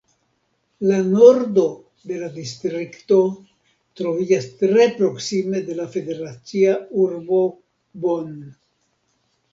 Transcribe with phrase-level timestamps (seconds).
[0.91, 1.65] La nordo
[2.11, 3.19] de la distrikto
[4.01, 7.43] troviĝas tre proksime de la federacia urbo
[8.07, 8.37] Bonn.